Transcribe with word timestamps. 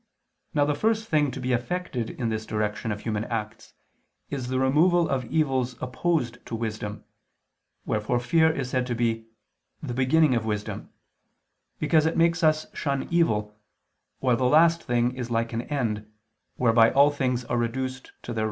Now 0.55 0.65
the 0.65 0.73
first 0.73 1.07
thing 1.09 1.29
to 1.29 1.39
be 1.39 1.53
effected 1.53 2.09
in 2.09 2.29
this 2.29 2.47
direction 2.47 2.91
of 2.91 3.01
human 3.01 3.23
acts 3.25 3.75
is 4.31 4.47
the 4.47 4.57
removal 4.57 5.07
of 5.07 5.25
evils 5.25 5.79
opposed 5.79 6.43
to 6.47 6.55
wisdom: 6.55 7.03
wherefore 7.85 8.19
fear 8.19 8.49
is 8.51 8.71
said 8.71 8.87
to 8.87 8.95
be 8.95 9.27
"the 9.79 9.93
beginning 9.93 10.33
of 10.33 10.43
wisdom," 10.43 10.89
because 11.77 12.07
it 12.07 12.17
makes 12.17 12.43
us 12.43 12.65
shun 12.73 13.07
evil, 13.11 13.55
while 14.17 14.37
the 14.37 14.45
last 14.45 14.81
thing 14.81 15.15
is 15.15 15.29
like 15.29 15.53
an 15.53 15.61
end, 15.61 16.11
whereby 16.55 16.89
all 16.89 17.11
things 17.11 17.45
are 17.45 17.57
reduced 17.57 17.65
to 17.67 17.69
their 17.69 17.69
right 17.69 17.69
order; 17.69 17.69
and 17.69 17.69
it 17.69 17.75
is 17.75 18.01
this 18.01 18.01
that 18.01 18.09
constitutes 18.09 18.39
peace. 18.39 18.39